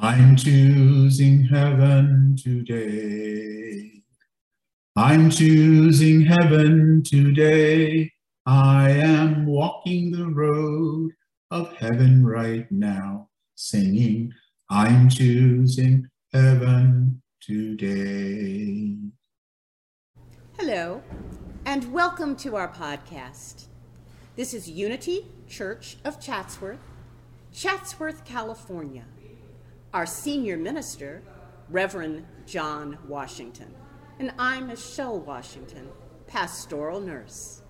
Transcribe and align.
I'm 0.00 0.36
choosing 0.36 1.42
heaven 1.42 2.36
today. 2.40 4.00
I'm 4.94 5.28
choosing 5.28 6.20
heaven 6.20 7.02
today. 7.04 8.12
I 8.46 8.90
am 8.90 9.44
walking 9.44 10.12
the 10.12 10.28
road 10.28 11.10
of 11.50 11.74
heaven 11.74 12.24
right 12.24 12.70
now, 12.70 13.28
singing, 13.56 14.32
I'm 14.70 15.08
choosing 15.08 16.06
heaven 16.32 17.20
today. 17.40 18.94
Hello, 20.56 21.02
and 21.66 21.92
welcome 21.92 22.36
to 22.36 22.54
our 22.54 22.68
podcast. 22.68 23.66
This 24.36 24.54
is 24.54 24.70
Unity 24.70 25.26
Church 25.48 25.96
of 26.04 26.20
Chatsworth, 26.20 26.78
Chatsworth, 27.52 28.24
California. 28.24 29.04
Our 29.94 30.04
senior 30.04 30.58
minister, 30.58 31.22
Reverend 31.70 32.26
John 32.44 32.98
Washington, 33.08 33.74
and 34.18 34.34
I'm 34.38 34.66
Michelle 34.66 35.18
Washington, 35.18 35.88
pastoral 36.26 37.00
nurse. 37.00 37.62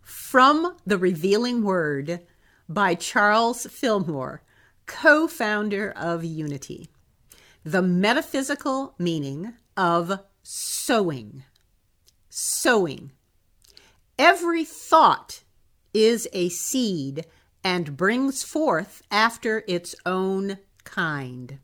From 0.00 0.74
the 0.86 0.96
Revealing 0.96 1.62
Word 1.62 2.20
by 2.66 2.94
Charles 2.94 3.66
Fillmore, 3.66 4.42
co 4.86 5.28
founder 5.28 5.90
of 5.90 6.24
Unity. 6.24 6.88
The 7.62 7.82
metaphysical 7.82 8.94
meaning 8.98 9.52
of 9.76 10.20
sowing. 10.42 11.44
Sowing. 12.30 13.12
Every 14.18 14.64
thought 14.64 15.42
is 15.92 16.28
a 16.32 16.48
seed 16.48 17.26
and 17.64 17.96
brings 17.96 18.42
forth 18.42 19.02
after 19.10 19.64
its 19.66 19.94
own 20.06 20.58
kind. 20.84 21.58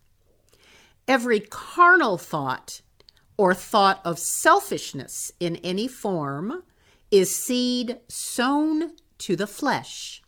Every 1.06 1.41
carnal 1.41 2.19
thought 2.19 2.81
or 3.36 3.55
thought 3.55 4.00
of 4.05 4.19
selfishness 4.19 5.33
in 5.41 5.56
any 5.56 5.89
form 5.89 6.62
is 7.11 7.34
seed 7.34 7.98
sown 8.08 8.92
to 9.19 9.36
the 9.36 9.47
flesh. 9.47 10.22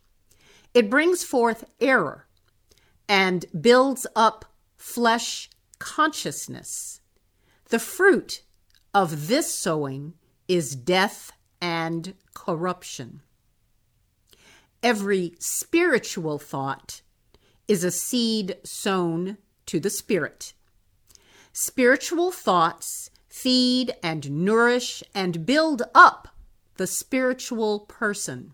It 0.73 0.89
brings 0.89 1.23
forth 1.23 1.63
error 1.79 2.27
and 3.09 3.45
builds 3.59 4.05
up 4.15 4.45
flesh 4.75 5.49
consciousness. 5.79 7.01
The 7.69 7.79
fruit 7.79 8.43
of 8.93 9.27
this 9.27 9.53
sowing 9.53 10.13
is 10.47 10.75
death 10.75 11.31
and 11.61 12.13
corruption. 12.33 13.21
Every 14.83 15.35
spiritual 15.39 16.37
thought 16.39 17.01
is 17.67 17.83
a 17.83 17.91
seed 17.91 18.57
sown 18.63 19.37
to 19.65 19.79
the 19.79 19.89
spirit. 19.89 20.53
Spiritual 21.51 22.31
thoughts 22.31 23.09
feed 23.27 23.93
and 24.01 24.45
nourish 24.45 25.03
and 25.13 25.45
build 25.45 25.83
up 25.93 26.29
the 26.75 26.87
spiritual 26.87 27.81
person. 27.81 28.53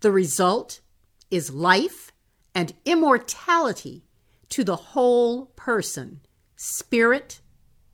The 0.00 0.12
result 0.12 0.80
is 1.30 1.52
life 1.52 2.12
and 2.54 2.74
immortality 2.84 4.04
to 4.48 4.64
the 4.64 4.76
whole 4.76 5.46
person, 5.56 6.20
spirit, 6.56 7.40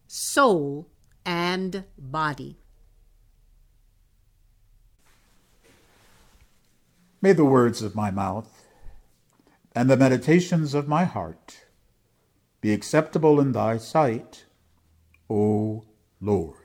soul, 0.06 0.88
and 1.24 1.84
body. 1.98 2.58
May 7.22 7.32
the 7.32 7.44
words 7.44 7.80
of 7.80 7.94
my 7.94 8.10
mouth 8.10 8.66
and 9.74 9.88
the 9.88 9.96
meditations 9.96 10.74
of 10.74 10.86
my 10.86 11.04
heart 11.04 11.66
be 12.60 12.72
acceptable 12.72 13.40
in 13.40 13.52
thy 13.52 13.78
sight, 13.78 14.44
O 15.30 15.84
Lord. 16.20 16.56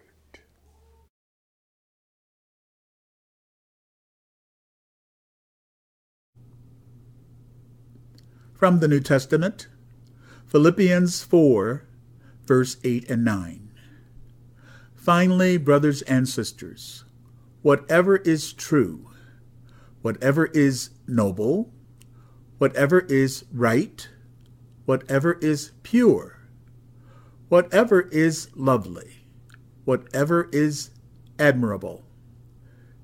From 8.54 8.80
the 8.80 8.88
New 8.88 9.00
Testament, 9.00 9.68
Philippians 10.48 11.24
4, 11.24 11.88
verse 12.46 12.78
8 12.84 13.10
and 13.10 13.24
9. 13.24 13.72
Finally, 14.94 15.58
brothers 15.58 16.02
and 16.04 16.28
sisters, 16.28 17.06
whatever 17.62 18.18
is 18.18 18.54
true, 18.54 19.11
whatever 20.02 20.46
is 20.48 20.92
noble, 21.08 21.72
whatever 22.58 23.00
is 23.00 23.46
right, 23.52 24.08
whatever 24.86 25.34
is 25.34 25.72
pure, 25.84 26.40
whatever 27.50 28.02
is 28.12 28.50
lovely, 28.56 29.26
whatever 29.86 30.50
is 30.52 30.92
admirable, 31.40 32.04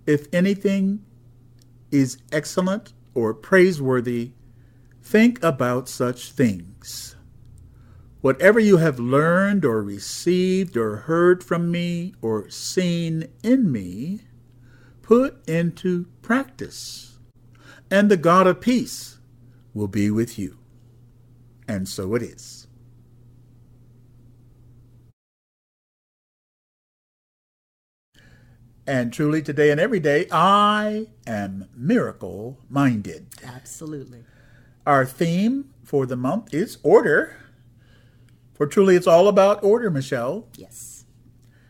if 0.06 0.28
anything 0.34 1.04
is 1.92 2.18
excellent 2.32 2.94
or 3.14 3.34
praiseworthy, 3.34 4.32
Think 5.08 5.42
about 5.42 5.88
such 5.88 6.34
things. 6.34 7.16
Whatever 8.20 8.60
you 8.60 8.76
have 8.76 9.00
learned 9.00 9.64
or 9.64 9.82
received 9.82 10.76
or 10.76 10.98
heard 10.98 11.46
from 11.46 11.72
me 11.72 12.14
or 12.22 12.50
seen 12.50 13.30
in 13.42 13.72
me, 13.72 14.27
put 15.08 15.48
into 15.48 16.06
practice, 16.22 17.18
and 17.90 18.12
the 18.12 18.18
God 18.18 18.46
of 18.46 18.60
peace 18.60 19.20
will 19.74 19.88
be 19.88 20.12
with 20.12 20.38
you. 20.38 20.58
And 21.66 21.88
so 21.88 22.14
it 22.14 22.22
is. 22.22 22.68
And 28.86 29.14
truly, 29.14 29.42
today 29.42 29.72
and 29.72 29.80
every 29.80 30.02
day, 30.02 30.28
I 30.30 31.08
am 31.26 31.70
miracle 31.74 32.60
minded. 32.70 33.28
Absolutely. 33.46 34.26
Our 34.86 35.06
theme 35.06 35.74
for 35.86 36.06
the 36.06 36.18
month 36.18 36.54
is 36.54 36.80
order. 36.84 37.38
For 38.56 38.68
truly, 38.68 38.98
it's 38.98 39.08
all 39.08 39.30
about 39.30 39.64
order, 39.64 39.90
Michelle. 39.90 40.50
Yes. 40.58 40.97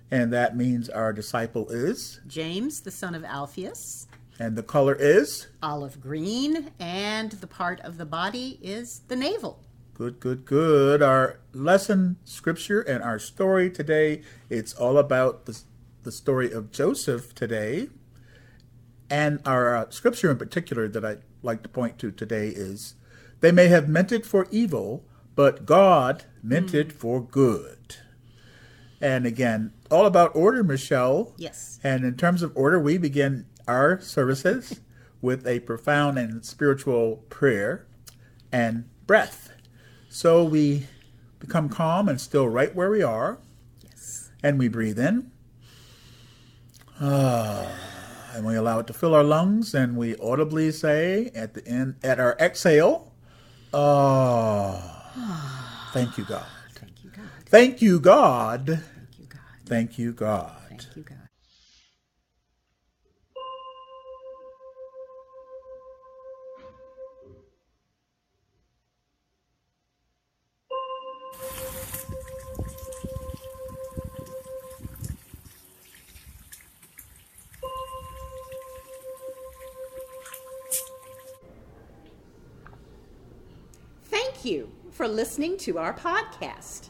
And 0.10 0.32
that 0.32 0.56
means 0.56 0.90
our 0.90 1.12
disciple 1.12 1.70
is 1.70 2.22
James, 2.28 2.82
the 2.82 2.92
son 2.92 3.14
of 3.14 3.24
Alphaeus. 3.26 4.08
And 4.40 4.56
the 4.56 4.64
color 4.64 4.96
is 4.96 5.48
olive 5.64 6.00
green, 6.00 6.72
and 6.80 7.32
the 7.32 7.48
part 7.48 7.80
of 7.82 7.98
the 7.98 8.06
body 8.06 8.60
is 8.62 9.02
the 9.08 9.16
navel. 9.16 9.64
Good, 9.96 10.20
good, 10.20 10.46
good. 10.46 11.02
Our 11.02 11.40
lesson 11.54 12.18
scripture 12.24 12.82
and 12.82 13.04
our 13.04 13.18
story 13.18 13.72
today, 13.72 14.22
it's 14.48 14.76
all 14.76 15.00
about 15.00 15.46
the, 15.46 15.60
the 16.04 16.12
story 16.12 16.52
of 16.52 16.72
Joseph 16.72 17.34
today. 17.34 17.90
And 19.10 19.42
our 19.44 19.76
uh, 19.76 19.90
scripture 19.90 20.30
in 20.30 20.38
particular 20.38 20.88
that 20.88 21.04
I'd 21.04 21.24
like 21.42 21.64
to 21.64 21.70
point 21.70 21.98
to 22.00 22.12
today 22.12 22.50
is 22.50 22.94
they 23.40 23.52
may 23.52 23.70
have 23.70 23.90
meant 23.90 24.12
it 24.12 24.26
for 24.26 24.48
evil, 24.52 25.04
but 25.36 25.66
God 25.66 26.26
meant 26.44 26.74
mm. 26.74 26.76
it 26.76 26.92
for 26.92 27.20
good. 27.20 27.98
And 29.00 29.26
again, 29.26 29.74
all 29.92 30.06
about 30.06 30.36
order, 30.36 30.64
Michelle. 30.64 31.34
Yes. 31.38 31.80
And 31.84 32.04
in 32.04 32.16
terms 32.16 32.42
of 32.42 32.52
order, 32.56 32.80
we 32.80 32.98
begin 32.98 33.46
our 33.68 34.00
services 34.00 34.82
with 35.22 35.46
a 35.46 35.60
profound 35.62 36.18
and 36.18 36.44
spiritual 36.44 37.18
prayer 37.30 37.86
and 38.52 38.90
breath. 39.06 39.52
So 40.10 40.44
we 40.44 40.88
become 41.40 41.70
calm 41.70 42.10
and 42.10 42.20
still 42.20 42.48
right 42.48 42.74
where 42.74 42.90
we 42.90 43.04
are. 43.04 43.40
Yes. 43.84 44.32
And 44.42 44.58
we 44.58 44.68
breathe 44.68 45.00
in. 45.00 45.32
Ah, 47.00 47.70
and 48.34 48.46
we 48.46 48.56
allow 48.56 48.80
it 48.80 48.88
to 48.88 48.94
fill 48.94 49.14
our 49.14 49.24
lungs 49.24 49.76
and 49.76 49.96
we 49.96 50.16
audibly 50.18 50.72
say 50.72 51.30
at 51.36 51.54
the 51.54 51.66
end 51.68 51.96
at 52.04 52.20
our 52.20 52.36
exhale, 52.40 53.14
Oh, 53.74 54.82
thank 55.94 56.18
you, 56.18 56.26
God. 56.26 56.46
Thank 57.50 57.82
you, 57.82 58.02
God. 58.02 58.84
Thank 58.86 59.20
you, 59.20 59.26
God. 59.26 59.40
Thank 59.66 59.98
you, 59.98 60.12
God. 60.12 60.52
Thank 60.68 60.96
you, 60.98 61.04
God. 61.04 61.18
Thank 84.04 84.44
you, 84.44 84.70
for 84.92 85.08
listening 85.08 85.58
to 85.60 85.78
our 85.78 85.94
podcast. 85.94 86.90